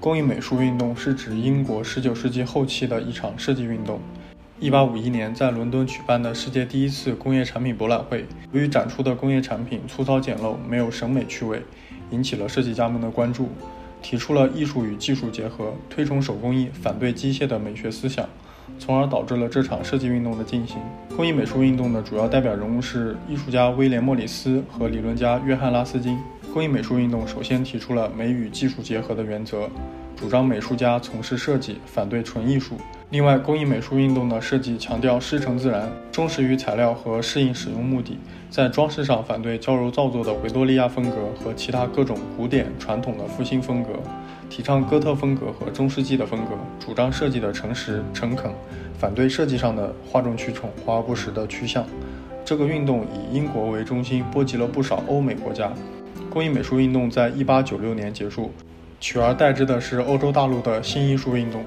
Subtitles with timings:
[0.00, 3.98] 工艺美术运动是指英国19世纪后期的一场设计运动。
[4.60, 11.62] 1851年在伦敦举办的世界第一次工业产品博览会，由于展出的工业产品粗糙简陋，没有审美趣味，
[12.12, 13.48] 引起了设计家们的关注，
[14.00, 18.24] 提出了艺术与技术结合、推崇手工艺、反对机械的美学思想，
[18.78, 20.76] 从而导致了这场设计运动的进行。
[21.16, 26.16] 工艺美术运动的主要代表人物是艺术家威廉·莫里斯和理论家约翰·拉斯金。
[26.58, 29.70] 工艺美术运动首先提出了美与技术结合的原则，
[30.16, 32.74] 主张美术家从事设计，反对纯艺术。
[33.10, 38.18] 另外，工艺美术运动的设计强调师承自然，忠实于材料和适应使用目的，
[38.50, 43.90] 在装饰上反对娇柔造作的维多利亚风格和其他各种古典传统的复兴风格，
[44.50, 48.50] 提倡哥特风格和中世纪的风格，主张设计的诚实诚恳，
[48.98, 51.86] 反对设计上的哗众取宠、华而不实的趋向。
[52.44, 55.70] 这个运动以英国为中心，波及了不少欧美国家。
[56.30, 58.52] 工艺美术运动在一八九六年结束，
[59.00, 61.64] 取而代之的是欧洲大陆的新艺术运动。